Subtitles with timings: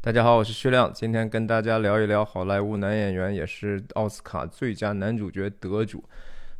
[0.00, 6.04] 大家好，我是徐亮，今天跟大家聊一聊好莱坞男演员，也是奥斯卡最佳男主角得主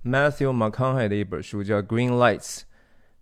[0.05, 2.63] Matthew McConaughey 的一本书，叫《Green Lights》。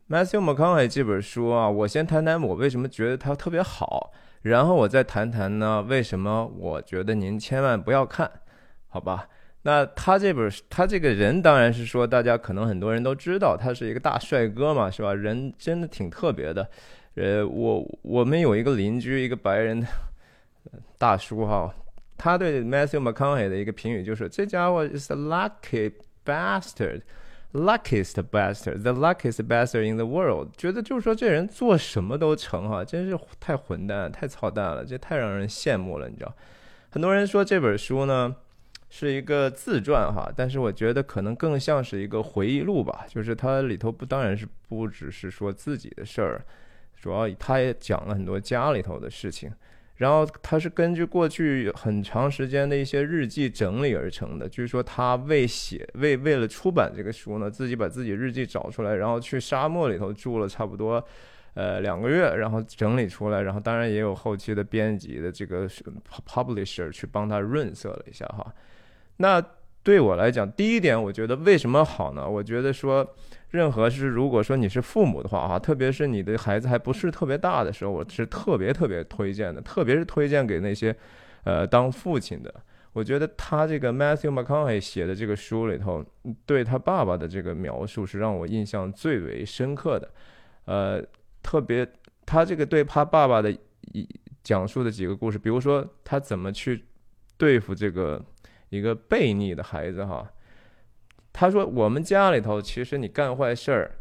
[0.09, 4.11] Matthew McConaughey 这本书啊，我先谈谈我为什么觉得它特别好，
[4.41, 8.29] 然后我再谈谈呢，为什么我觉得您千万不要看，
[8.89, 9.29] 好吧？
[9.63, 15.15] 那他这本他这个人当然是说，大家可能很多人都知道，他是一个大帅哥嘛，是吧？
[15.15, 16.67] 人真的挺特别的。
[17.17, 19.83] 呃，我我们有一个邻居，一个白人
[20.99, 21.75] 大叔哈，
[22.17, 25.93] 他对 Matthew McConaughey 的一个评语就是，这家伙 is a lucky
[26.25, 30.49] bastard，luckiest bastard，the luckiest bastard in the world。
[30.57, 36.35] 觉得就是说这人做什么都成哈，真是太混蛋，太操蛋了，这太让人羡慕了，你知道？
[36.91, 38.37] 很多人说这本书呢。
[38.89, 43.05] 是一个自传哈，但是我觉得可能更像是一个回忆录吧。
[43.09, 46.41] 就是它里头不当然是不只是说自己的事儿，
[46.95, 49.53] 主要他也讲了很多家里头的事情。
[49.97, 54.49] 然后他是根据过去很长时间的一些日记整理而成的。
[54.49, 61.03] 据说他为写为为了出版这个书呢，自己把自己日记找出来，然后去沙漠里头住了差不多
[61.55, 63.41] 呃两个月，然后整理出来。
[63.41, 65.67] 然后当然也有后期的编辑的这个
[66.29, 68.55] publisher 去帮他润色了一下哈。
[69.17, 69.43] 那
[69.87, 72.29] 对我来讲，第一点，我觉得为什么好呢？
[72.29, 73.09] 我觉得说，
[73.51, 80.93] 任何是如果说你是父母的话啊，特别是你的孩子还不是特别大的时候，我是特别特别推荐的，特别是推荐给那些，
[81.45, 82.53] 呃，当父亲的。
[82.95, 86.05] 我觉得他这个 Matthew McConaughey 写的这个书里头，
[86.45, 90.11] 对他爸爸的这个描述是让我印象最为深刻的。
[90.65, 91.01] 呃，
[91.45, 91.87] 特别
[92.25, 93.53] 他这个对他爸爸的
[93.93, 94.09] 一
[94.43, 96.87] 讲述的几个故事，比如说他怎么去
[97.37, 98.21] 对付这个。
[98.69, 100.33] 一个悖逆的孩子哈，
[101.33, 103.99] 他说：“我们家里头其实你干坏事儿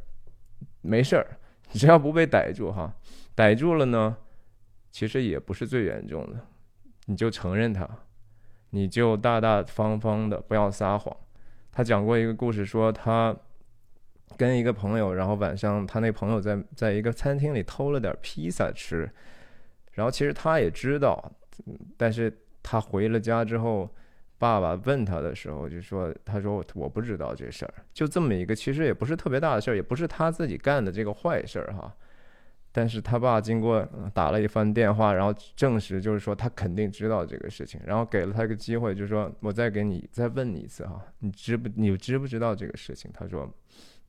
[0.82, 1.38] 没事儿，
[1.70, 2.92] 只要不被逮住哈，
[3.36, 4.18] 逮住了呢，
[4.92, 6.40] 其实也不是最严重的，
[7.06, 7.88] 你就承认他，
[8.72, 11.16] 你就大大方方的不要撒谎。”
[11.72, 13.36] 他讲过一个故事，说他
[14.36, 19.08] 跟一个朋友，然后晚上他那朋友在在一个餐厅里偷了点披萨吃，
[19.92, 21.32] 然后其实他也知道，
[21.96, 23.88] 但是他回了家之后。
[24.38, 31.94] 爸爸问他的时候，就说：“他说我不知道这事儿，就这么一个，其实也不是特别大的事儿，也不是他自己干的这个坏事儿哈。
[32.72, 43.10] 但是他爸经过打了一番电话，然后证实就是说他肯定知道这个事情，然后给了他一个机会，就是说我再给你再问你一次哈，你知不你知不知道这个事情？
[43.14, 43.50] 他说，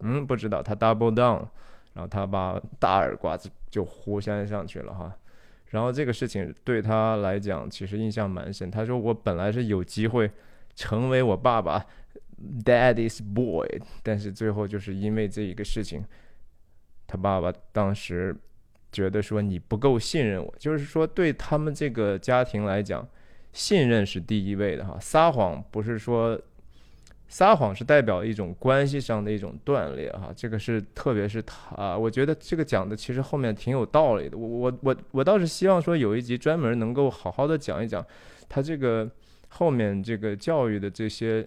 [0.01, 0.61] 嗯，不知道。
[0.61, 1.47] 他 double down，
[1.93, 5.17] 然后他爸大耳刮子就呼扇上去了哈。”
[5.71, 8.71] 然后这个事情对他来讲其实印象蛮深。
[8.71, 10.31] 他说：“我本来是有机会
[10.75, 11.85] 成为我爸爸
[12.65, 13.67] Daddy's boy，
[14.03, 16.05] 但是最后就是因为这一个事情，
[17.07, 18.37] 他爸爸当时
[18.93, 23.07] 觉得说你不够信任我，就是说对他们这个家庭来讲，
[23.53, 24.97] 信任是第一位的哈。
[25.01, 26.41] 撒谎不是说。”
[27.29, 34.39] 撒谎是代表一种关系上的一种断裂，哈，这个是特别是他，我觉得这个讲的其实后面挺有道理的。
[34.39, 38.05] 我我我我倒是希望说有一集专门能够好好的讲一讲
[38.49, 39.11] 他这个
[39.49, 41.47] 后面这个教育的这些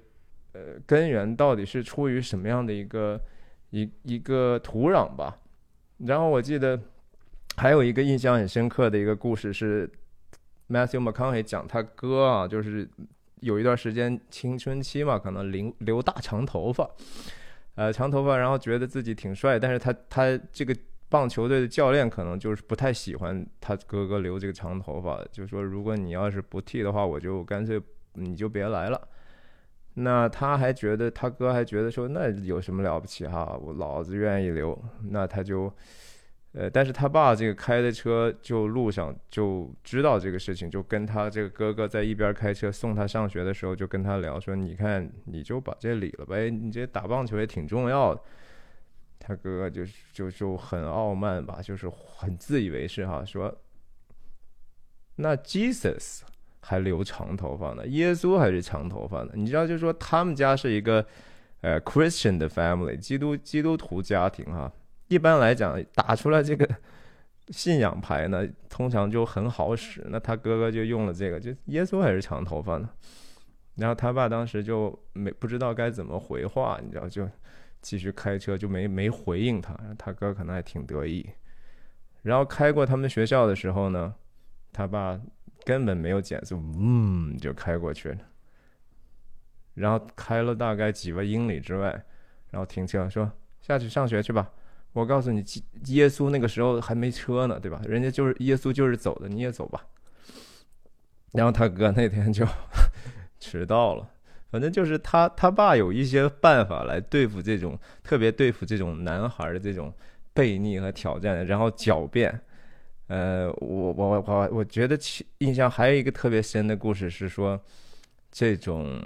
[0.52, 3.18] 呃根源到底是出于什么样的一个
[3.70, 5.38] 一一个土壤吧。
[6.00, 6.78] 然后我记得
[7.56, 9.90] 还有一个印象很深刻的一个故事是
[10.68, 12.90] Matthew McConaughey 讲他哥啊，就是。
[13.42, 16.90] 有一段时间青春期嘛，可能留留大长头发，
[17.76, 20.76] 呃，长头发，然后觉得自己挺帅，但是他他这个
[21.10, 27.82] 棒球队的教练可能就是不太喜欢他哥哥留这个长头发，就说如果你要是不剃的话，我就干脆
[28.14, 29.08] 你就别来了。
[29.96, 34.78] 那他还觉得他哥还觉得说那有什么了不起哈，我老子愿意留，
[35.10, 35.72] 那他就。
[36.54, 48.22] 呃，但是他爸这个开的车就路上就知道这个事情，就跟他这个哥哥在一边开车送他上学的时候，就跟他聊说：“你看，你就把这理了呗，你这打棒球也挺重要的。”
[49.20, 53.56] 他哥哥就就就很傲慢吧，就是很自以为是哈，说
[55.18, 56.22] ：“那 Jesus
[56.62, 59.34] 还留长头发呢，耶稣还是长头发呢？
[59.36, 61.06] 你知道，就是说他们家是一个
[61.62, 64.74] 呃 Christian 的 family，基督基督徒家庭哈。”
[65.10, 66.68] 一般来讲，打出来这个
[67.50, 70.06] 信仰牌呢，通常就很好使。
[70.10, 72.90] 那他哥哥就用了这个，就耶稣还是长头发呢。
[73.76, 77.28] 然后他爸当时就没不知道该怎么回话，你知道，就
[77.82, 79.76] 继续开车，就没没回应他。
[79.98, 81.28] 他哥可能还挺得意。
[82.22, 84.14] 然后开过他们学校的时候呢，
[84.72, 85.20] 他爸
[85.66, 88.18] 根本没有减速，嗯，就开过去了。
[89.74, 91.90] 然后开了大概几个英里之外，
[92.52, 94.52] 然后停车说：“下去上学去吧。”
[94.94, 95.44] 我告诉你，
[95.86, 97.82] 耶稣那个时候还没车呢，对吧？
[97.88, 99.86] 人家就是耶稣，就是走的，你也走吧。
[101.34, 102.46] 然后他哥那天就
[103.40, 104.10] 迟到了。
[104.52, 109.94] 反正就是他他爸有一些办法来对付这种特别对付这种男孩的这种
[110.34, 112.42] 悖逆和挑战，然后狡辩。
[113.06, 114.98] 呃，我我我我觉得
[115.38, 117.60] 印象还有一个特别深的故事是说，
[118.32, 119.00] 这种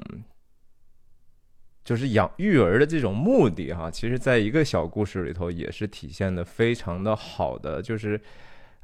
[1.84, 8.20] 就是养育儿的这种目的哈，其实在一个小故事里头也是体现的非常的好的，就是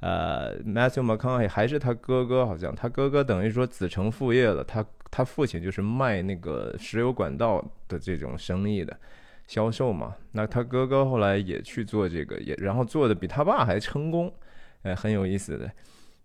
[0.02, 8.98] 呃，Matthew McConaughey 还是他哥哥，好像他哥哥等于说子承父业了，他他父亲就是卖那个石油管道的这种生意的
[9.48, 14.34] 销售嘛，那他哥哥后来也去做这个，也然后做的比他爸还成功。
[14.84, 15.70] 哎，很有意思的。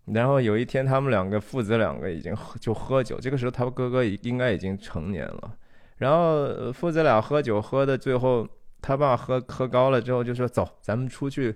[0.06, 5.56] 然后有一天，他们两个父子两个已经喝就喝酒，这个时候他哥哥应该已经成年了。
[5.96, 8.46] 然后父子俩喝酒喝的最后，
[8.82, 11.54] 他爸喝喝高了之后就说：“走，咱们出去，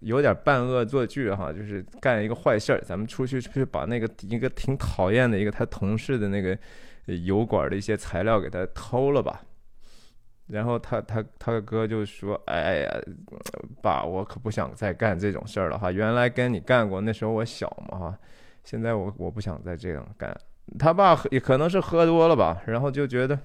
[0.00, 6.58] 有点半恶作剧哈，就是干一个坏事儿，咱们出去去把那个一个挺讨厌的一个他同事的那个
[7.24, 9.42] 油管的一些材料给他偷了吧。”
[10.48, 13.00] 然后他他他哥就说：“哎呀，
[13.80, 15.92] 爸，我可不想再干这种事儿了哈。
[15.92, 18.18] 原来跟你干过，那时候我小嘛哈。
[18.64, 20.36] 现在我我不想再这样干。”
[20.78, 23.38] 他爸也可能是喝多了吧，然后就觉得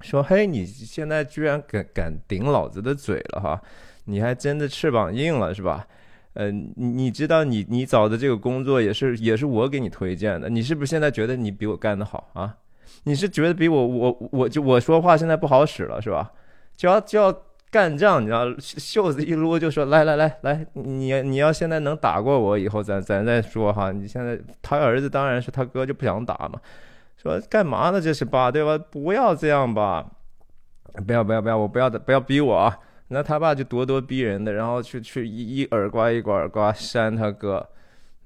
[0.00, 3.62] 说：“嘿，你现在居然敢敢顶老子的嘴了哈！
[4.04, 5.86] 你还真的翅膀硬了是吧？
[6.34, 12.56] 呃，你你知道你你找的这个工作也是也是我给你推荐的，你是不是现在觉得你比我干得好啊？”
[13.04, 16.32] 你是觉得比我我我就我说话现在不好使了是吧？
[16.76, 17.32] 就要就要
[17.70, 23.92] 干仗，你知道袖子一撸就说来来来来，你你要现在能打过我，以后咱咱再说哈。
[23.92, 26.60] 你现在他儿子当然是他哥就不想打嘛，
[27.16, 28.78] 说干嘛呢这是爸对吧？
[28.90, 30.06] 不要这样吧，
[31.06, 32.78] 不要不要不要，我不要的不要逼我啊！
[33.08, 37.66] 那他爸就咄咄逼人的，然后去去一一耳刮一刮耳刮扇他哥。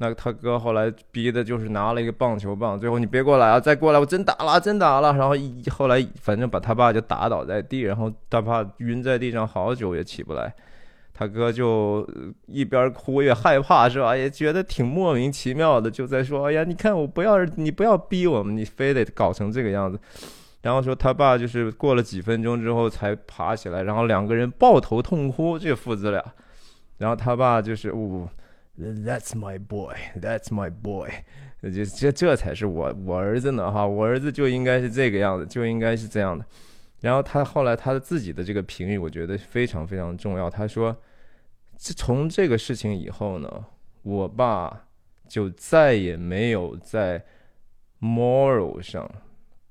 [0.02, 5.12] 那他哥后来逼的就是拿了一个棒球棒，最后你别过来啊，再过来我真打了，真打了。
[5.12, 10.52] 然后一后来反正把他爸就打倒在地，然后他爸晕在地上好久也起不来。
[11.14, 12.04] 他哥就
[12.46, 14.16] 一边哭越害怕是吧？
[14.16, 19.96] 也觉得挺莫名其妙的，就在说：“哎呀，你看我不要你不要逼我们，你非得搞成这个样子。”
[20.62, 26.24] 然后说他爸就是过了几分钟之后才爬起来，然后两个人抱头痛哭，这父子俩。
[26.98, 28.26] 然后他爸就是呜。
[28.78, 29.94] That's my boy.
[30.16, 31.10] That's my boy.
[31.60, 33.86] 这这这才是我我儿子呢哈！
[33.86, 36.44] 我儿子就应该是这个样子，就应该是这样的。
[37.00, 40.48] 然后他后来他的自己的这个评语，我觉得非常非常重要。
[40.50, 40.96] 他说，
[41.76, 43.64] 从这个事情以后呢，
[44.02, 44.86] 我爸
[45.28, 47.24] 就再也没有在
[48.00, 49.08] moral 上，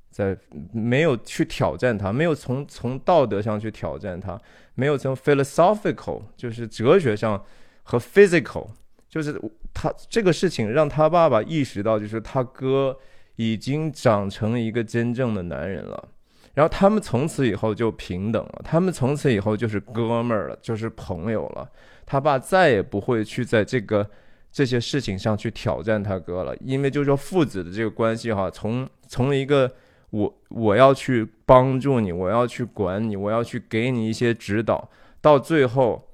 [0.10, 0.38] 在
[0.72, 4.40] 没有去挑战他，没有从从道德上去挑战他，
[4.76, 7.44] 没有从 philosophical 就是哲学上
[7.84, 8.68] 和 physical。
[9.12, 9.38] 就是
[9.74, 12.98] 他这个事情让他爸爸意识到，就是他哥
[13.36, 16.08] 已经长成一个真正的男人了，
[16.54, 21.70] 然后他们从此以后就平等了，他们从此以后就是哥们儿了，就是朋友了。
[22.06, 24.10] 他爸再也不会去在这个
[24.50, 29.70] 这些事情上去挑战他哥了，因为就是说父子的这个关系哈，从从一个
[30.12, 36.08] 我我要去帮助你，我要去管你，我要去给你一些指导，到最后。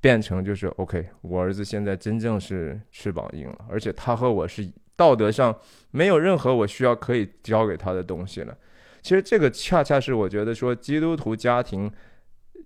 [0.00, 4.66] 变成就是 OK，我儿子现在真正是翅膀硬了，而且他和我是
[4.96, 5.54] 道德上
[5.90, 8.56] 没有任何我需要可以教给他的东西了。
[9.02, 11.90] 其实这个恰恰是我觉得说基督徒家庭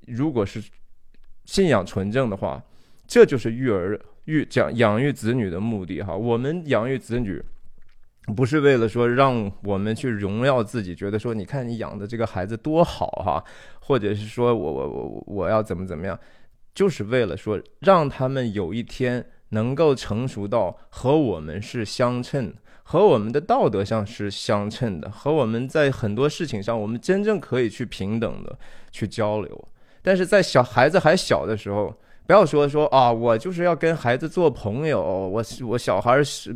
[0.07, 0.63] 如果是
[1.45, 2.63] 信仰纯正的话，
[3.07, 6.15] 这就是育儿育讲养育子女的目的哈。
[6.15, 7.43] 我们养育子女
[8.35, 13.45] 不是为了说让我们去荣耀自己，觉得说你看你养的这个孩子多好哈，
[13.81, 16.19] 或者是说我我我我要怎么怎么样。
[16.75, 22.53] 就是为了说，让他们有一天能够成熟到和我们是相称，
[22.83, 28.59] 和我们的道德上是相称的，和我们在很多事情上，我们真正可以去平等的
[28.91, 29.69] 去交流。
[30.03, 36.55] 但是在小孩子还小的时候，不要说说啊，我就是要跟孩子做朋友，我我小孩是，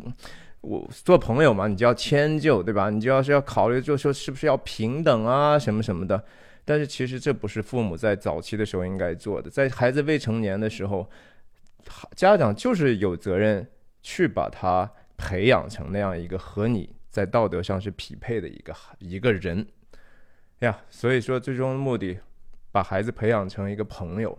[0.61, 2.91] 我做朋友嘛，你就要迁就，对吧？
[2.91, 6.23] 你就要是要考虑，就说是不是要平等啊，什么什么的。
[6.69, 11.09] 但是其实这不是父母在早期的时候应该做的，在孩子未成年的时候，
[12.15, 13.67] 家长就是有责任
[14.03, 19.67] 去把他培养成那样一个和你在道德上是匹配的一个一个人
[20.59, 20.79] 呀。
[20.91, 22.19] 所以说，最终目的
[22.71, 24.39] 把孩子培养成一个朋友，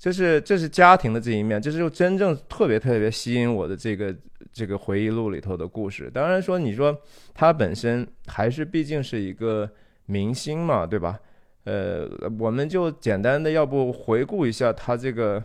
[0.00, 4.12] 这是这是家庭的这一面，这是真正特别特别吸引我的这个
[4.52, 6.10] 这个回忆录里头的故事。
[6.12, 7.00] 当然说，你说
[7.32, 9.70] 他本身还是毕竟是一个。
[10.10, 11.20] 明星嘛，对吧？
[11.64, 15.42] 呃，我们就简单的，要不回顾一下他这个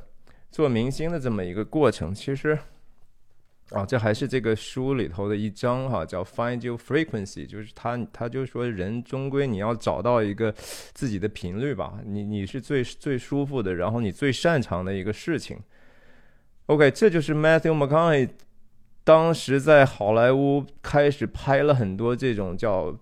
[0.49, 2.13] 做明星的这么一个过程。
[2.13, 2.57] 其实，
[3.71, 10.51] 啊，这还是这个书里头的一章哈，叫 Find Your Frequency，就是他他就说人终归你要找到一个
[10.93, 15.59] 自己的频率吧，你你是最最舒服的，然后你最擅长的一个事情。
[16.67, 18.29] OK，这就是 Matthew McConaughey
[19.03, 22.97] 当时在好莱坞开始拍了很多这种叫。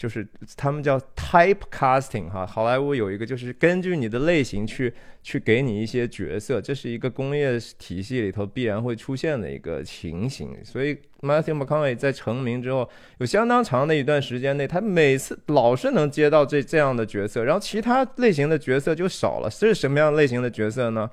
[0.00, 0.26] 就是
[0.56, 4.90] 他们叫 type casting 哈，好莱坞有一个就是根据你的类型去
[5.22, 10.56] 去给你一些角色，这是一个工业体系里头必然会出现的一个情形。
[10.64, 12.88] 所以 Matthew McConaughey 在成名之后，
[13.18, 19.50] 有相当长的一段时间内，他每次老是能接到这这样的角色，然后其他类型的角色就少了。
[19.50, 21.10] 这是什么样类型的角色呢？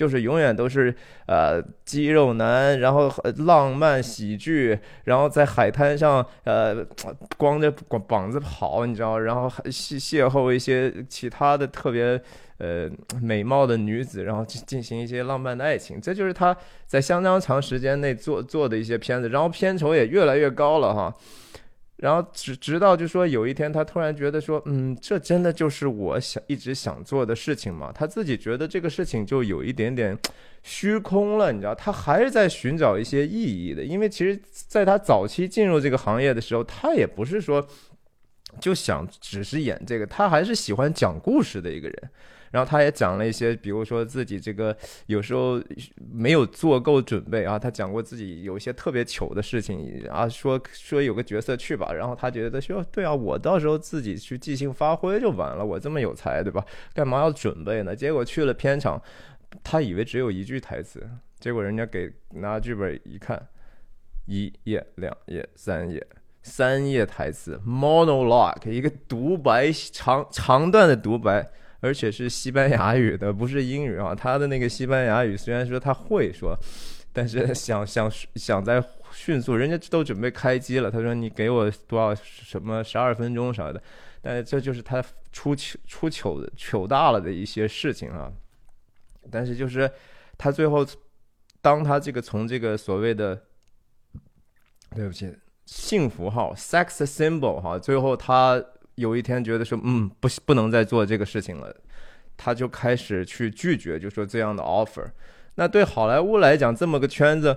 [0.00, 0.94] 就是永远都是
[1.26, 3.12] 呃肌肉男，然后
[3.44, 6.82] 浪漫喜剧，然后在海滩上呃
[7.36, 12.18] 光着膀膀子跑，你知道，然后邂邂逅一些其他的特别
[12.56, 12.88] 呃
[13.20, 21.14] 美貌的女子，然后进进行一些浪漫的爱情，这就是他在相当长时间内做做的一些片子，然后片酬也越来越高了哈。
[22.00, 27.92] 然后直直到就说有一天他突然觉得说，嗯，这真的就是我想一直想做的事情嘛？
[27.92, 30.18] 他自己觉得这个事情就有一点点
[30.62, 33.84] 虚空了，你知道，他还是在寻找一些意义的。
[33.84, 37.66] 因为其实在他早期进入这个行业的时候，他也不是说
[38.60, 42.10] 就想只是演这个，他还是喜欢讲故事的一个人。
[42.50, 44.76] 然后他也讲了一些，比如说自己这个
[45.06, 45.62] 有时候
[46.12, 47.56] 没有做够准备啊。
[47.58, 56.64] 他讲过自己有一些特别糗的事情啊，说说有个角色去吧，然后他觉得说对啊，我到时候自己去即兴发挥就完了，我这么有才，对吧？
[56.92, 57.94] 干嘛要准备呢？
[57.94, 59.00] 结果去了片场，
[59.62, 63.48] 他以为只有一句台词，结果人家给拿剧本一看，
[64.26, 66.04] 一页、两页、三页，
[66.42, 71.48] 三页台词，monologue，一个独白，长长段的独白。
[71.80, 74.14] 而且是西班牙语的，不是英语啊。
[74.14, 76.54] 他的那个西班牙语虽然说他会说，
[77.12, 80.90] 但是想想想在迅速，人家都准备开机了。
[80.90, 83.82] 他说：“你给我多少什么十二分钟啥的。”
[84.20, 88.30] 但这就是他出糗出糗糗大了的一些事情啊。
[89.30, 89.90] 但是就是
[90.36, 90.86] 他最后，
[91.62, 93.42] 当他这个从这个所谓的
[94.94, 95.34] 对不起
[95.64, 98.62] 幸福号 sex symbol 哈，最后他。
[99.00, 101.74] 有一天觉得说，嗯，不不能再做这个事情了，
[102.36, 105.06] 他就开始去拒绝，就说这样的 offer。
[105.56, 107.56] 那对好莱坞来讲，这么个圈子，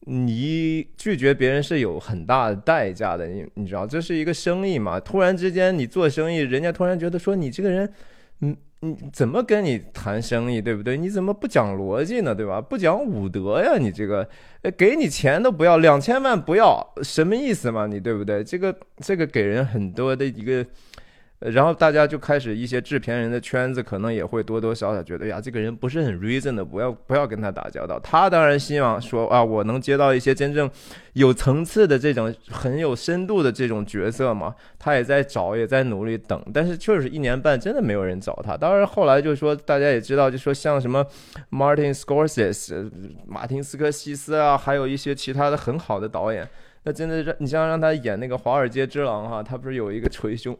[0.00, 3.26] 你拒绝别人是有很大的代价的。
[3.28, 5.00] 你你知道，这是一个生意嘛？
[5.00, 7.92] 突然之间你做生意，人家突然觉得说你这个人，
[8.40, 8.56] 嗯。
[8.84, 10.96] 你怎么跟你谈生意，对不对？
[10.96, 12.60] 你怎么不讲逻辑呢，对吧？
[12.60, 14.28] 不讲武德呀，你这个，
[14.76, 17.86] 给你钱都不要，两千万不要，什么意思嘛？
[17.86, 18.42] 你对不对？
[18.44, 20.66] 这个这个给人很多的一个。
[21.50, 27.98] 然后大家就开始一些制片人的圈子可能也会多多少少觉得呀，这个人不是很 reason 的，不要不要跟他打交道。
[28.00, 30.70] 他当然希望说啊，我能接到一些真正
[31.14, 34.54] 有层次的这种很有深度的这种角色嘛。
[34.78, 38.56] 他也在找，也在努力等，但是确实一年半真的没有人找他。
[38.56, 41.04] 当然后来就说大家也知道，就说像什么
[41.50, 42.90] Martin Scorsese、
[43.26, 46.48] 马丁斯科西斯啊，还有一些其他的很好的导演，
[46.84, 50.56] 那真的让你像让他演那个《华尔街之狼》哈，他不是有一个捶胸。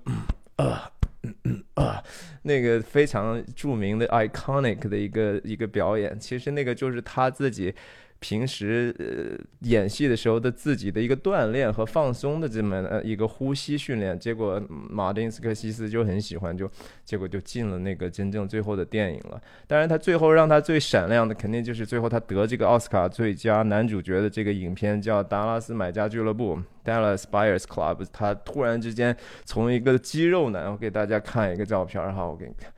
[1.75, 2.03] 啊，
[2.43, 7.75] 那个非常著名的 iconic 的一个一个表演，其实那个就是他自己。
[8.23, 9.37] 平时呃
[9.69, 16.71] 演戏的时候的自己的一个锻炼和放松的这么呃一个呼吸训练，结果马丁斯科西斯就很喜欢，就
[17.05, 19.43] 结果就进了那个真正最后的电影了。
[19.67, 28.07] 当然，他最后让他最闪亮的，肯定就是最后他得这个奥斯卡最佳男主角的这个影片，叫《达拉斯买家俱乐部》（Dallas Buyers Club）。
[28.13, 32.73] 他突然之间从一个肌肉男，我给大家看一个照片哈，我给你看。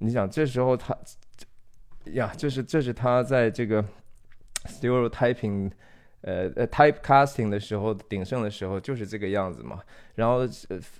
[0.00, 0.96] 你想这时候他
[2.06, 3.84] 呀，这是这是他在这个。
[4.66, 5.70] stereotyping，
[6.22, 9.80] 呃呃，typecasting 的时候鼎盛的时候就是这个样子嘛。
[10.14, 10.40] 然后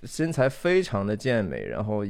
[0.03, 2.03] 身材非常的健美，然后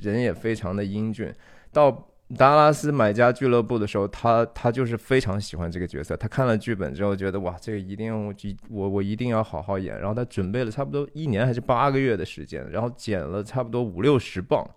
[0.00, 1.32] 人也非常的英俊。
[1.72, 6.16] 到达拉斯买家俱乐部的时候，他他就是非常喜欢这个角色。
[6.16, 8.34] 他看了剧本之后，觉得哇，这个一定
[8.68, 9.98] 我我一定要好好演。
[9.98, 14.68] 然后他准备了差不多一年还是八个月的时间，然后减了差不多五六十磅。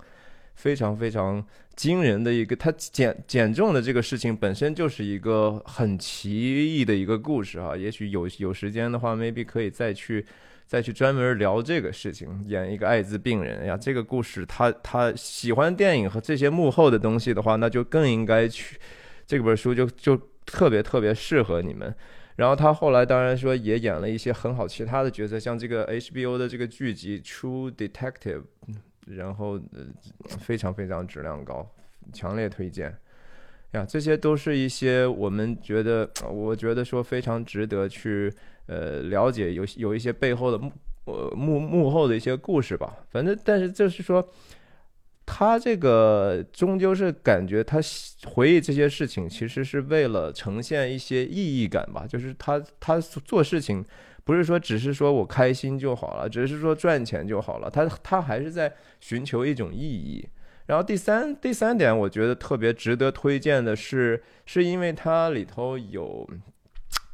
[0.56, 1.44] 非常非常
[1.76, 6.32] 惊人的一个，他减减重的这个事情本身就是一个很奇
[6.78, 7.76] 异的一个故事哈。
[7.76, 10.26] 也许有有时间的话，maybe 可以再去
[10.68, 13.76] 再去专门聊这个事情，演一个艾滋病人呀。
[13.76, 18.78] 这个故事，他他喜欢电影和这些幕后的东西的话，那就更应该去
[19.26, 20.16] 这本书就就
[20.46, 21.94] 特别特别适合你们。
[22.38, 28.44] 然后他后来当然说也演了一些很好其他的角色，像这个 HBO 的这个剧集《True Detective》。
[29.16, 29.86] 然后呃，
[30.40, 31.70] 非常非常质量高，
[32.14, 32.96] 强烈推荐。
[33.72, 38.34] 呀，这些都是一些我们觉得，我觉得说非常值得去
[38.66, 40.72] 呃了解，有有一些背后的幕
[41.06, 42.98] 呃幕幕后的一些故事吧。
[43.10, 44.28] 反正，但是就是说，
[45.34, 47.80] 他这个终究是感觉他
[48.26, 52.06] 回忆这些事情，其实是为了呈现一些意义感吧。
[52.06, 53.84] 就是他他做事情
[54.26, 60.28] 不是说只是说我开心就好了，只是说赚钱就好了，他他还是在寻求一种意义。
[60.66, 66.30] 然后第三第三点，我觉得特别值得推荐的是，是因为它里头有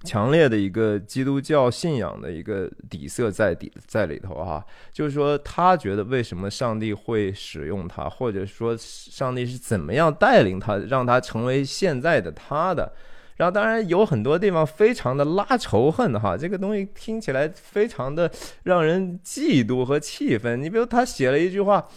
[0.04, 4.64] 强烈的一个基督教信仰的一个底色在底在里头哈。
[4.94, 12.94] 就是说，他觉得为什么上帝会使用他，或者说上帝是怎么样带领他，让他成为现在的他的。
[13.36, 18.32] 然后当然有很多地方非常的拉仇恨哈，这个东西听起来非常的
[18.64, 20.62] 让人嫉妒和气愤。
[20.62, 21.88] 你比如他写了一句话，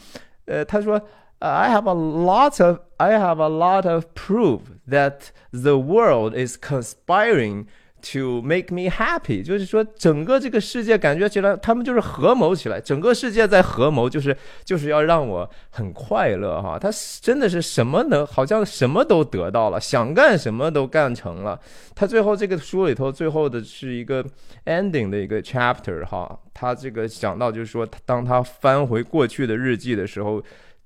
[0.47, 1.01] 呃，他说。
[1.43, 7.65] I have a lot of I have a lot of proof that the world is conspiring
[8.03, 9.43] to make me happy。
[9.43, 16.79] 就是说，整个这个世界感觉起来，他们就是合谋起来，整个世界在合谋，就是就是要让我很快乐哈。
[16.79, 16.91] 他
[17.21, 21.59] 真的是什么能，好像什么都得到了，想干什么都干成了。
[21.95, 24.25] 他最后这个书里头最后的是一个
[24.67, 26.39] ending 的一个 chapter 哈。
[26.53, 30.43] 他这个讲到就是说，当他翻回过去的日记的时候。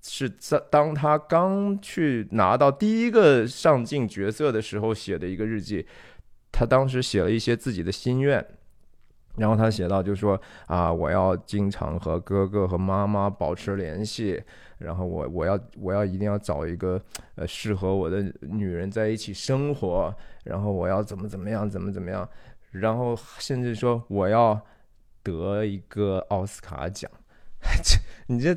[0.07, 5.87] 是在当他刚去拿到第一个上镜角色的时候写的一个日记，
[6.57, 8.47] 他当时写了一些自己的心愿，
[9.37, 14.41] 然后他写到就说啊，我要经常和哥哥和妈妈保持联系，
[14.79, 17.03] 然后我我要我要一定要找一个
[17.35, 22.29] 呃适合我的女人在一起生活，然后我要怎么怎么样怎么怎么样，
[22.71, 24.61] 然后甚至说我要
[25.25, 27.11] 得一个奥斯卡奖。
[27.83, 28.57] 这 你这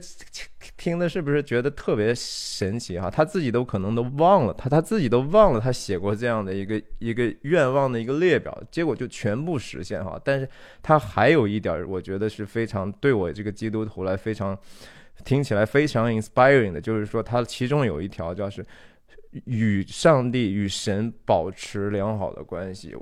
[0.78, 3.10] 听的是不是觉得特别神奇哈？
[3.10, 10.20] 他自己都可能都忘了，他他自己都忘了他写过这样的一个一个愿望的一个列表，结果就全部实现哈。
[10.24, 10.48] 但是
[10.82, 14.58] 他还有一点，我觉得是非常对我这个基督徒来非常
[15.26, 18.66] 听起来非常 inspiring 的，就是说他其中有一条叫是
[19.46, 22.96] 与上帝与神保持良好的关系，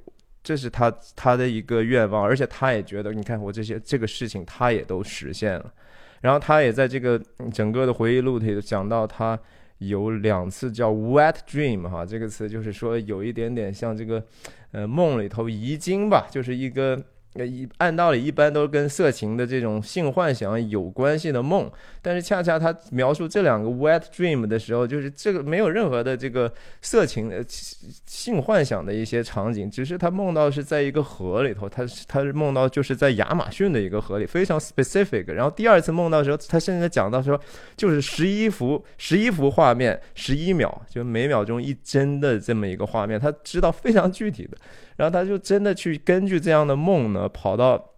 [0.46, 5.74] 这是他他的一个愿望，而且他也觉得，你看我这些这个事情他也都实现了。
[6.22, 7.20] 然后他也在这个
[7.52, 9.38] 整个的回忆录里讲到，他
[9.80, 14.24] 有两次叫 wet dream 哈，这个词就是说有一点点像这个，
[14.72, 17.04] 呃，梦里头遗精吧，就是一个。
[17.44, 21.70] 一按道理一般都跟色情的这种性幻想有关系的梦，
[22.02, 35.26] 但是恰恰他描述这两个 wet dream 的时候，就是这个没有任何的这个色情的性幻想的一些场景，只是他梦到是在一个河里头，他他是梦到就是在亚马逊的一个河里，非常 specific。
[35.32, 37.40] 然后第二次梦到的时候，他甚至讲到说，
[37.76, 44.58] 就是十一幅十一幅画面，十一秒，就每秒钟一帧的这么一个画面，他知道非常具体的。
[44.98, 47.92] 然后他就真的去根据这样的梦呢，跑到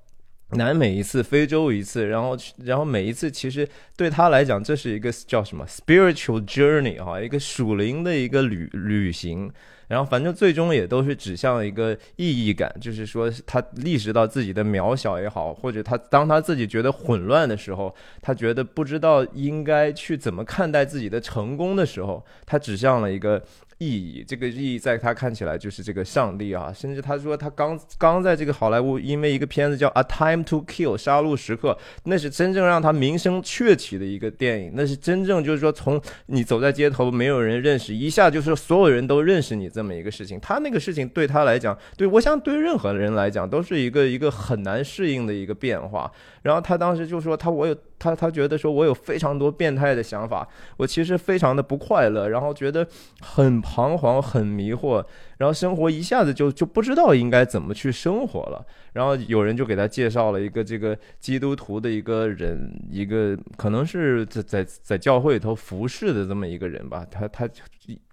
[0.51, 9.51] 南美一次，非洲一次，然后然后每一次其实对他来讲，这是一个叫什么 spiritual journey 哈，一个属灵的一个旅旅行。
[9.89, 23.43] 然后反正最终也都是指向一个意义感，就是说他意识到自己的渺小也好，或者他当他自己觉得混乱的时候，他觉得不知道应该去怎么看待自己的成功的时候，他指向了一个。
[23.79, 40.39] 意义，这个意义在他看起来就是这个上帝啊，甚至他说他刚刚在这个好莱坞，因为一个片子叫《A Time to Kill》杀戮时刻，那是真正让他名声鹊起的一个电影，那是真正就是说从你走在街头没有人认识，一下就是所有人都认识你这么一个事情。
[40.39, 46.11] 他那个事情对他来讲，对我想对任何人来讲都是一个一个很难适应的一个变化。
[46.41, 47.75] 然后他当时就说他我有。
[47.99, 52.87] 他他觉得说，我有非常多变态的想法，我其实非常的不快乐，然后觉得
[53.21, 55.03] 很彷徨、很迷惑，
[55.37, 58.65] 然后生活一下子就就不知道应该怎么去生活了。
[58.93, 67.05] 然后有人就给他介绍了一个这个基督徒的一个人，一个可能是在在在教会里头服侍的这么一个人吧。
[67.09, 67.49] 他他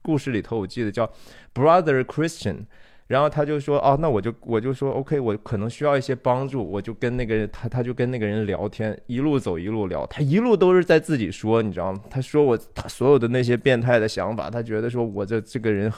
[0.03, 1.11] 故事里头我记得叫
[1.53, 2.67] Brother Christian。
[3.07, 12.01] 然后他就说：“哦，那我就我就说，OK，我可能需要一些帮助，我就跟那个人他他就跟那个人聊天，一路走一路聊，他一路都是在自己说，你知道吗？
[12.09, 15.93] 他说我他所有的那些变态的想法，他觉得说我这这个人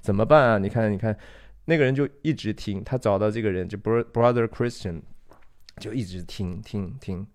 [0.00, 0.58] 怎么办啊？
[0.58, 1.16] 你看你看，
[1.64, 5.02] 那个人就一直听，他找到这个人就 Brother Christian，
[5.80, 7.26] 就一直听听听，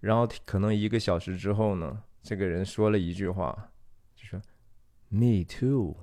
[0.00, 3.70] 然后可能一个小时之后呢，这个人说了一句话，
[4.14, 4.38] 就说
[5.08, 5.96] Me too。”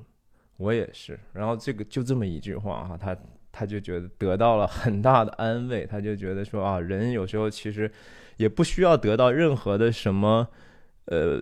[0.62, 3.18] 我也是，然后这个就这么一句话哈，他
[3.52, 7.92] 他就觉得得到了很大的安慰，他就觉得说啊，人有时候其实
[8.38, 10.48] 也不需要得到任何的什么，
[11.06, 11.42] 呃，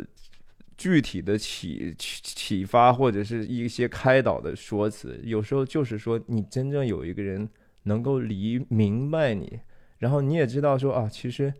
[0.77, 7.49] 具体的启启启发或者是一些开导的说辞，有时候就是说你真正有一个人
[7.83, 9.59] 能够理明白你，
[9.97, 11.53] 然后你也知道说啊，其实。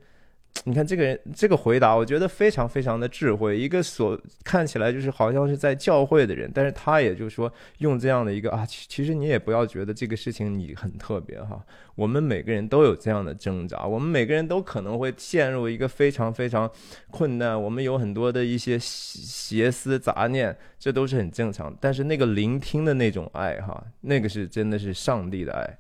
[0.66, 3.58] 你看这个人这个回答，我觉得非常非常的智慧。
[3.58, 11.64] 一个所看起来就是好像是在教会的人，但是他也就是说用这样的一个啊，其其实你也不要觉得这个事情你很特别哈。
[11.96, 16.70] 我们每个人都有这样的挣扎，我们每个人都可能会陷入一个非常非常
[17.10, 21.74] 困难，我们有很多的一些邪思杂念，这都是很正常。
[21.80, 25.80] 但是那个聆听的那种爱哈，那个是真的是上帝的爱。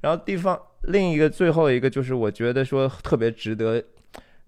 [0.00, 3.84] 然后地方另一个最后一个就是我觉得说特别值得。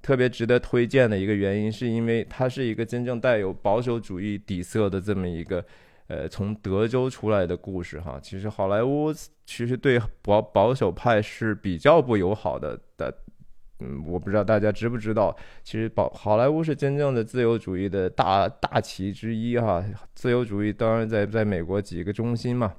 [0.06, 5.64] 特别值得推荐的一个原因，是因为它是一个真正带有保守主义底色的这么一个，
[6.06, 8.16] 呃，从德州出来的故事哈。
[8.22, 9.12] 其实好莱坞
[9.44, 13.12] 其实对保保守派是比较不友好的的，
[13.80, 19.84] 嗯，我不知道大家知不知道，其实保好莱坞是真正的自由主义的大大旗之一哈。
[20.14, 22.72] 自由主义当然在在美国几个中心嘛，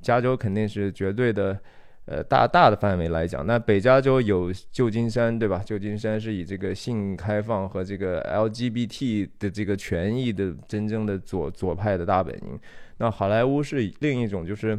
[0.00, 1.60] 加州肯定是绝对的。
[2.04, 5.62] 呃，大大的范围来讲，那北加州有旧金山，对吧？
[5.64, 12.58] 旧金山是以这个性开放和这个 LGBT 的这个权益的真正的左左派的大本营。
[12.96, 14.76] 那好莱坞是另一种，就是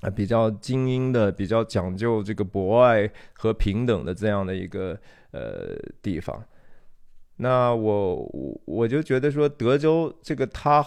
[0.00, 4.98] 啊比较精英的、比较讲究这个博爱和平等的这样的一个
[5.32, 6.42] 呃地方。
[7.36, 10.82] 那我我我就觉得说，德州这个他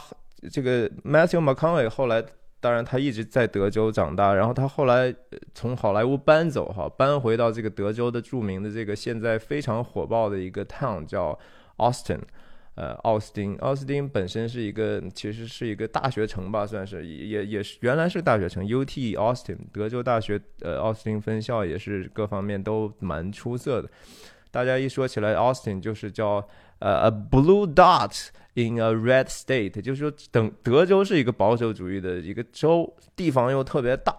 [0.52, 2.26] 这个 Matthew McConaughey 后来。
[2.62, 5.14] 当然，他一直在德州长大，然后他后来
[5.56, 11.38] 从好莱坞搬走，哈，搬回到这个德州的著名的这个现在非常火爆的一个 town 叫
[11.78, 12.20] Austin，
[12.76, 13.56] 呃，奥斯汀。
[13.58, 23.90] 奥斯汀本身是一个，其实是一个大学城吧，算是也也是原来是大学城，UT Austin，德州大学呃奥斯汀分校也是各方面都蛮出色的。
[24.52, 26.48] 大家一说起来，Austin 就是叫
[26.82, 28.30] 呃 a blue dot。
[28.54, 34.14] In a red state，就是说，等德州是一个保守主义的一个州，地方又特别大，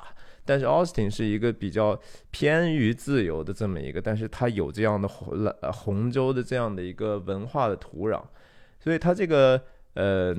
[0.47, 8.23] 但是 Austin 是一个比较偏于自由的这么一个，但是它有这样的红红州的这样的一个文化的土壤，
[8.81, 10.35] 所以它这个呃，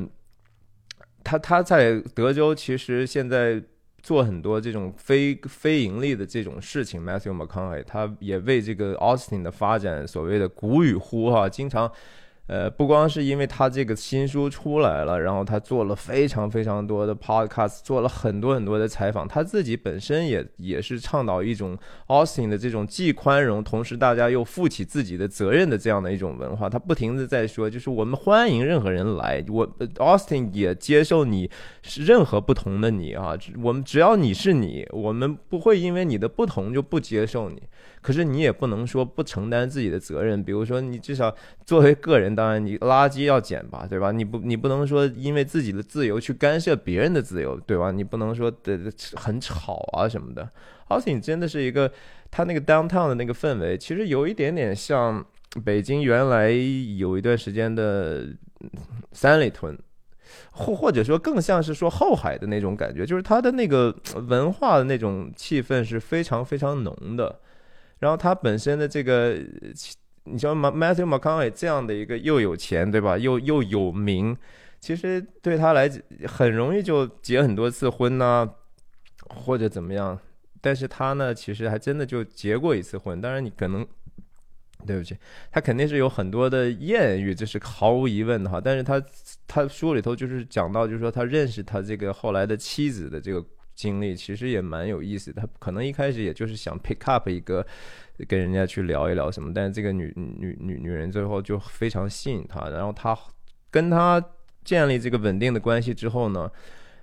[1.24, 3.62] 他他在德州其实现在
[4.04, 11.92] 做很多这种非非盈利的这种事情，Matthew McConaughey 他也为这个 Austin 的发展所谓的鼓与呼哈，经常。
[12.48, 19.26] 呃，不光是因为他这个新书出来了，然后他做了非常非常多的 podcast，做了很多很多的采访。
[19.26, 21.78] 他自己本身也也是倡导一种
[22.08, 26.70] Austin 的这种既宽容，同时大家又负起自己的责任的这样的一种文化。
[26.70, 31.50] 他不停的在说，就是我们欢迎任何人来，我 Austin 也接受你
[31.82, 37.64] 是任何不同的你啊，我们只要你是你，我们不会因为你的不同就不接受你。
[38.02, 41.34] 可是你也不能说不承担自己的责任，比如说你至少
[41.66, 44.12] 作为个人，当然你垃圾要捡吧，对吧？
[44.12, 47.92] 你不你不能说因为自己的自由去干涉别人的自由，对吧？
[47.92, 48.80] 你不能说的
[49.16, 50.50] 很吵啊什么的。
[50.90, 51.92] Austin 真的是一个，
[52.30, 55.26] 他那个 downtown 的那个氛围，其实有一点点像
[55.64, 58.28] 北京原来有一段时间的
[59.12, 59.78] 三里屯，
[60.52, 63.96] 或或者说更像是说后海的那种感觉，就是它的那个
[64.28, 67.40] 文化的那种气氛是非常非常浓的。
[68.00, 69.38] 然后他本身的这个，
[70.26, 74.36] 你像 Matthew McConaughey 这样的一个又有钱对吧，又又有名，
[74.80, 75.90] 其实对他来
[76.28, 78.50] 很容易就结很多次婚呐，
[79.30, 80.18] 或者怎么样。
[80.62, 83.20] 但是他呢，其实还真的就结过一次婚。
[83.20, 83.86] 当然你可能，
[84.88, 85.18] 对不起，
[85.52, 88.62] 他肯定是有很多的艳遇，这是毫无疑问的哈。
[88.64, 89.04] 但是他
[89.46, 93.46] 他书里头就是讲到，就是说他认识他这个后来的妻子的这个。
[93.76, 97.66] 经历其实也蛮有意思的，他可能一开始也就是想 pick up 一个
[98.28, 103.18] 跟人家去聊一聊什么，但是这个女女女女人最后就非常吸引他，然后他
[103.72, 104.24] 跟他
[104.64, 106.50] 建立这个稳定的关系之后呢，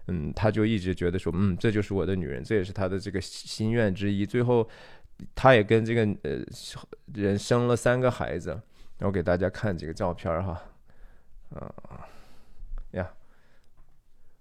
[0.06, 4.24] 嗯，他就一直觉得说，嗯，这就是我的女人，这也是他的这个心愿之一。
[4.24, 4.68] 最后
[5.34, 6.40] 他也跟这个呃
[7.14, 8.50] 人生了三个孩子，
[8.98, 10.62] 然后给大家看几个照片哈，
[11.54, 11.74] 啊
[12.92, 13.10] 呀。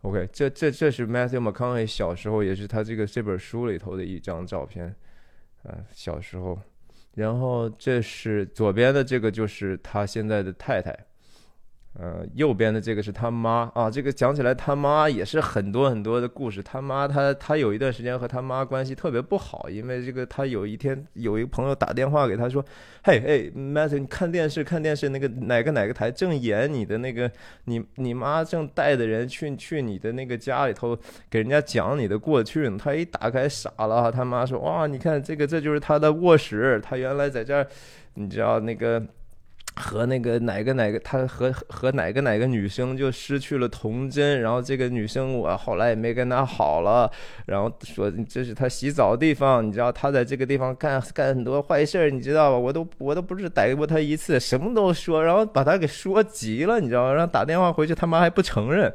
[0.01, 4.95] OK，这这这是 Matthew McConaughey 小时候，也是他这个这本书里头的一张照片，
[5.63, 6.59] 呃，小时候。
[7.15, 10.97] 然后这是左边的这个，就是他现在的太太。
[11.97, 16.61] 呃，右边的这个是他妈啊，这个讲起来他妈也是很多很多的故事。
[16.61, 22.63] 他妈他他有一段时间和他妈关系特别不好，因为这个他有一天有一个朋友打电话给他说
[23.03, 27.29] ：“嘿嘿，Matt，你看电视看电视，那个哪个哪个台正演你的那个
[27.65, 30.97] 你你妈正带的人去去你的那个家里头
[31.29, 37.67] 给人家讲你的过去呢。”他一打开傻了，他妈说：“哇，你看这个这就是他的卧室，他原来在这儿，
[38.13, 39.03] 你知道那个。”
[39.75, 47.09] 和那个哪个哪个，他和和哪个哪个女生就失去了童真，然后这个女生我后来也没跟她好了，
[47.45, 52.57] 然后说这是他洗澡的地方，你知道他在这个地方干干很多坏事儿，你知道吧？
[52.57, 58.93] 我都我都不是逮过他一次，什么都说，然后把他给说急了，你知道吗，然后打电话回去，他妈还不承认。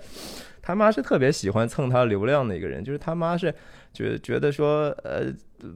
[0.61, 3.55] 他妈是特别喜欢蹭他流量的一个人，就是他妈是
[3.95, 5.33] 觉觉得说，呃，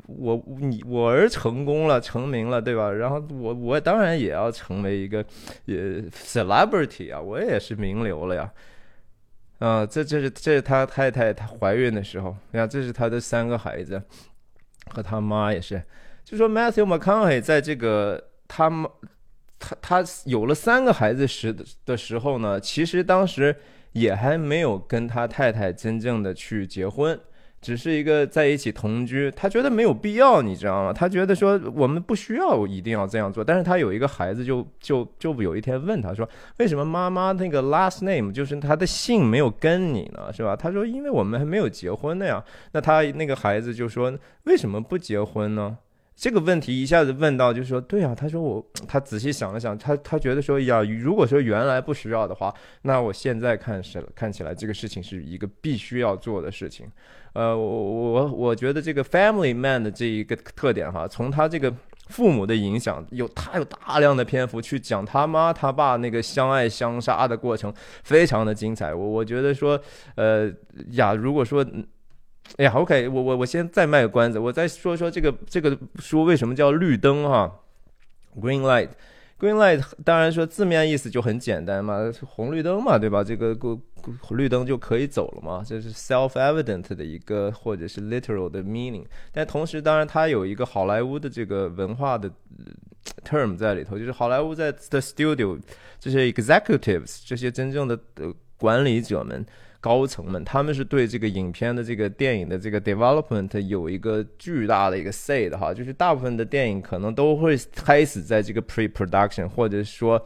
[0.07, 2.91] 我你我儿成功了，成名了，对吧？
[2.91, 5.25] 然后我我当然也要成为一个
[5.67, 8.53] 呃 celebrity 啊，我也是名流了呀。
[9.61, 14.03] 啊，这这是这是他太太她怀孕的时候，你看这是他的三个孩子，
[14.91, 15.83] 和他妈也是，
[16.25, 18.91] 就说 Matthew McConaughey 在这个他妈
[19.59, 23.57] 他他有了三个孩子时的时候呢，其实当时。
[23.93, 27.19] 也还没有跟他太太真正的去结婚，
[27.61, 29.31] 只是一个在一起同居。
[29.37, 30.93] 他觉得没有必要，你知道吗？
[30.93, 33.43] 他觉得说我们不需要一定要这样做。
[33.43, 40.33] 但是他有一个孩子，就就就有一天问他说：“为什么妈妈那个 last name 就是他的姓没有跟你呢？
[40.33, 42.43] 是吧？”他说：“因为我们还没有结婚呢呀。”
[42.73, 45.79] 那他那个孩子就说：“为什么不结婚呢？”
[46.21, 56.91] 这个问题一下子问到，就说对啊，他说我，他仔细想了想，他他觉得说呀，如果说原来不需要的话，那我现在看是看起来这个事情是一个必须要做的事情。
[57.39, 61.73] 呃，我我我觉得这个 family man 的这一个特点哈，从他这个
[62.09, 67.73] 父母的影响，有他有大量的篇幅去讲他妈他爸那个相爱相杀的过程，
[68.03, 68.93] 非常的精彩。
[68.93, 69.81] 我我觉得说，
[70.17, 70.51] 呃
[70.91, 71.65] 呀，如果说。
[72.57, 77.53] 哎呀，OK，我我我先再卖个关子，我再说说这个这个书为什么叫绿灯哈
[78.41, 78.89] ，Green Light
[79.39, 83.23] Green Light，当然说字面意思就很简单嘛，红绿灯嘛，对吧？
[83.23, 83.81] 这个过
[84.31, 89.05] 绿灯就可以走了嘛，这是 self-evident 的一个或者是 literal 的 meaning。
[89.31, 92.29] 但同时，当然它有一个好莱坞的这个文化的
[93.25, 95.57] term 在里头，就是好莱坞在 the studio
[96.01, 97.99] 这些 executives 这些真正的
[98.57, 99.47] 管理者们。
[99.81, 110.21] 高层们，他们是对这个影片的这个电影的这个 development 有一个巨大的一个 say 的哈，就是大部分的电影可能都会开始在这个 pre-production，或者说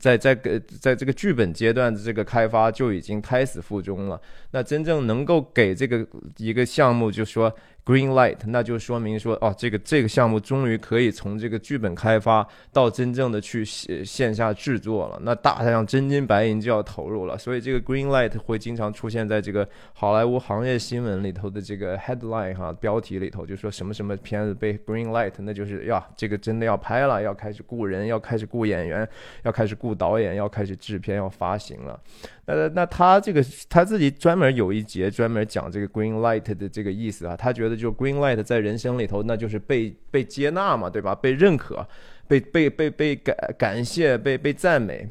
[0.00, 4.20] 在在个在这个剧本阶段的这个开发就已经开始腹中了。
[4.50, 7.54] 那真正能够给这个一个项目，就说。
[7.84, 17.36] Green light，那就说明说哦，这个这个项目终于可以从这个剧本开发到真正的去线线下制作了，那大量真金白银就要投入了。
[17.36, 29.08] 所以这个 Green light 会经常出现在这个好莱坞行业新闻里头的这个 headline 哈标题里头，就说什么什么片子被 Green light，那就是呀，这个真的要拍了，要开始雇人，要开始雇演员，
[29.42, 32.00] 要开始雇导演，要开始制片，要发行了。
[32.44, 41.14] 那那他这个他自己专门有一节专门讲这个 green light 的这个意思啊，他觉得就 green light 在人生里头，那就是被被接纳嘛，对吧？
[41.14, 41.86] 被认可，
[42.26, 45.08] 被被被被感感谢，被被赞美，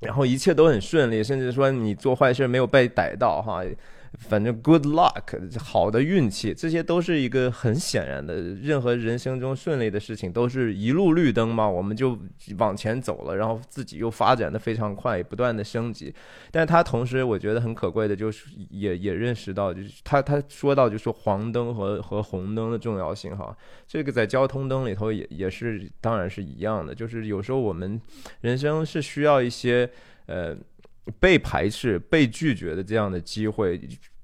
[0.00, 3.62] 然后一切都很顺利，甚至说你做坏事没有被逮到哈。
[4.18, 8.34] 反正 good luck，好的运气，这些都是一个很显然的。
[8.40, 12.18] 任何人生中顺利的事情，都是一路绿灯嘛，我们就
[12.58, 16.12] 往前走了，然后自己又发展的非常快，不断的升级。
[16.50, 23.56] 但他同时，我觉得很可贵的，就是也也认识到，就是他他说到，就是黄灯和 和红灯的重要性哈。
[23.86, 28.00] 这个在交通灯里头也也是，当然是一样的，就是有时候我们
[28.40, 29.88] 人生是需要一些
[30.26, 30.56] 呃。
[31.20, 33.80] 被排斥、被拒绝的这样的机会，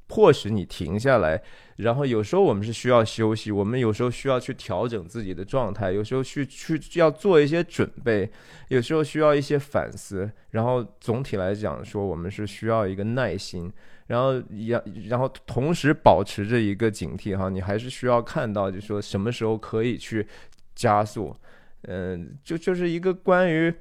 [0.07, 1.41] 迫使你停下来。
[1.77, 8.31] 然后有时候我们是需要休息，我们有时候需要去调整自己的状态，有时候去去要做一些准备，
[8.69, 10.31] 有时候需要一些反思。
[10.51, 13.73] 然后总体来讲说，我们是需要一个耐心，
[14.07, 20.27] 然后也然后同时保持着一个警惕哈，你还是需要看到，就说什么时候可以去
[20.75, 21.35] 加速。
[21.83, 23.73] 嗯，就就是一个关于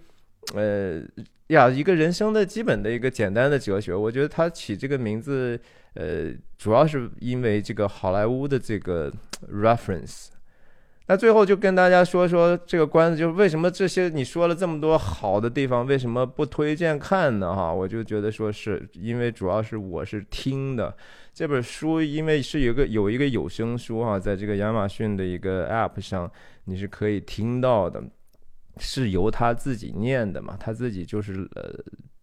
[0.53, 1.03] 呃。
[1.51, 5.59] 呀，一个人生的基本的一个简单的哲学，我觉得他起这个名字，
[5.95, 9.11] 呃，主要是因为这个好莱坞的这个
[9.51, 10.27] reference。
[11.07, 17.53] 那最后就跟大家说说这个关子，就是为什么这些你说了这么多好的地方，为什么不推荐看呢？
[17.53, 20.95] 哈，我就觉得说是因为主要是我是听的
[21.33, 26.31] 这本书，因为是有个有一个有声书哈，在这个亚马逊的一个 app 上，
[26.63, 28.01] 你是可以听到的。
[28.77, 30.55] 是由他自己念的嘛？
[30.59, 31.73] 他自己就是呃，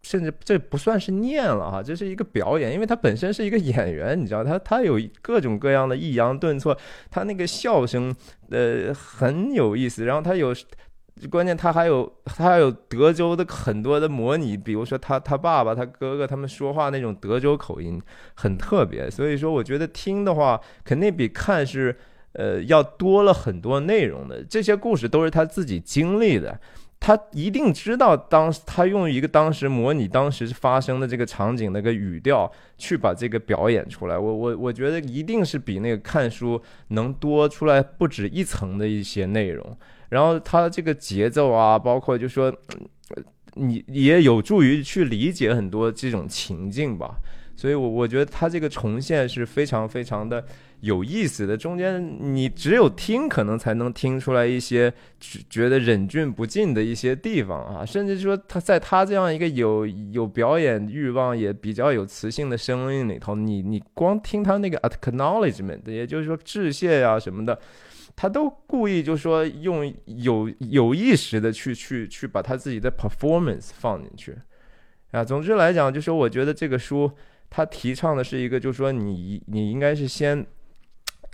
[0.02, 6.76] 甚至这不算是念了哈，这是一个表演，因为他本身是一个演员，你知道，他他有各种各样的抑扬顿挫，
[7.10, 8.14] 他那个笑声
[8.50, 10.54] 呃很有意思，然后他有
[11.30, 18.00] 关键他还有他还有德州的很多的模拟，比如说他他爸爸他哥哥他们说话那种德州口音
[18.34, 21.96] 很特别，所以说我觉得听的话肯定比看是。
[22.38, 26.56] 呃，要多了很多内容的，这些故事都是他自己经历的，
[27.00, 34.16] 他一定知道当时他用一个当时模拟当时发生的这个场景那个语调去把这个表演出来。
[34.16, 39.76] 我我我觉得一定是比那个看书能多出来不止一层的一些内容。
[40.08, 42.54] 然后他这个节奏啊，包括就说
[43.54, 47.16] 你也有助于去理解很多这种情境吧。
[47.58, 50.44] 所以，我我觉得他这个重现是非常非常的
[50.78, 51.56] 有意思的。
[51.56, 57.84] 中间你只有听，可能才能听出来一些觉得忍俊不禁的一些地方啊。
[57.84, 67.58] 甚至说他在他这样一个有有表演欲望也比较有磁性的声音里头，你你光听他那个 acknowledgement，也就是说致谢呀什么的，
[68.14, 74.36] 他都故意就说用有有意识的去去去把他自己的 performance 放进去
[75.10, 75.24] 啊。
[75.24, 77.10] 总之来讲，就说我觉得这个书。
[77.50, 80.46] 他提倡的是一个，就是说你你应该是先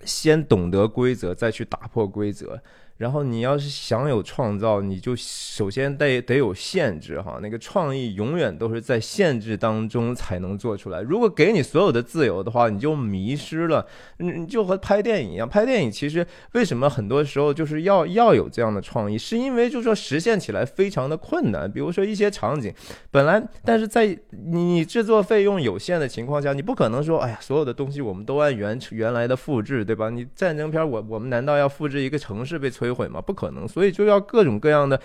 [0.05, 2.61] 先懂得规则，再去打破规则。
[2.99, 7.41] 然后你要是想有创造，你就首先得得有限制哈。
[7.43, 11.03] 那个创意永远都是在限制当中才能做出来。
[11.03, 13.85] 如果给你所有的自由的话，你就迷失了。
[14.21, 21.69] 嗯，就和拍电影一样，拍电影其实为什么很多时候就是要要有这样的创意，是因为就说实现起来非常的困难。
[21.69, 22.73] 比如说一些场景，
[23.11, 30.11] 本来但是在你制作费用有限的情况下，你不可能说，哎呀，所有的东西我们都按原原来的复制，对吧？
[30.11, 32.84] 你战争片，我我们难道要复制一个城市被摧？
[32.85, 33.21] 摧毁吗？
[33.21, 35.01] 不可能，所以就要各种各样的，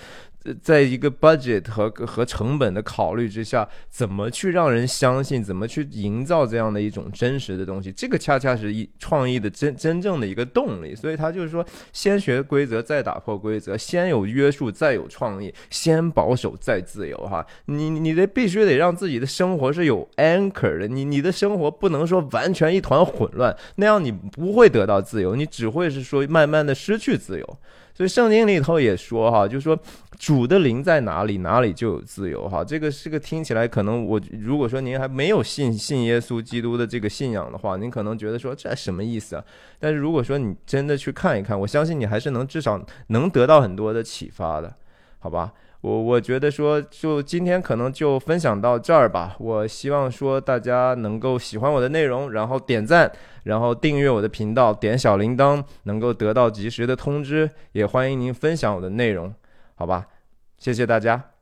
[0.61, 10.93] 在一个 budget 和和成本的考虑之下，怎么去让人相信，怎么去营造这样的一种真实的东西，这个恰恰是一创意的真真正的一个动力。
[10.93, 17.17] 所以他就是说，先学规则，再打破规则；先有约束，再有创意；先保守，再自由。
[17.17, 27.57] 哈，你你得必须得让自己的生活是有 anchor 的，你你的生活不能说完全一团混乱，那样你不会得到自由，你只会是说慢慢的失去自由。
[27.99, 29.77] 所以圣经里头也说哈，就说
[30.17, 32.63] 主的灵在哪里，哪里就有自由哈。
[32.63, 39.43] 这个这个听起来可能我如果说您还没有信信耶稣基督的这个信仰的话，您可能觉得说这什么意思啊？
[39.81, 44.73] 但是如果说你真的去看一看，我相信你还是能至少能得到很多的启发的，
[45.19, 45.51] 好吧？
[45.81, 49.35] 我我觉得说，就今天可能就分享到这儿吧。
[49.39, 53.09] 我希望说大家能够喜欢我的内容，然后点赞，
[53.43, 57.49] 然后订阅我的频道，点小铃铛，能够得到及时的通知。
[57.71, 59.33] 也欢迎您分享我的内容，
[59.75, 60.07] 好吧？
[60.57, 61.38] 谢谢大家。